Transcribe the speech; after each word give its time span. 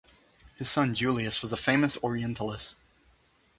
His 0.55 0.67
son 0.67 0.95
Julius 0.95 1.43
was 1.43 1.53
a 1.53 1.57
famous 1.57 1.95
orientalist. 2.03 2.75